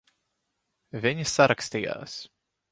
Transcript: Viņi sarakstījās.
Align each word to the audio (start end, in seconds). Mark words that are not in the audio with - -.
Viņi 1.05 1.27
sarakstījās. 1.35 2.19